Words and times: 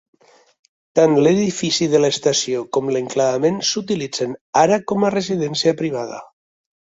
Tant 0.99 1.11
l'edifici 1.25 1.87
de 1.91 1.99
l'estació 2.05 2.63
com 2.77 2.89
l'enclavament 2.95 3.61
s'utilitzen 3.71 4.35
ara 4.65 4.79
com 4.93 5.05
a 5.11 5.15
residència 5.17 5.77
privada. 5.83 6.19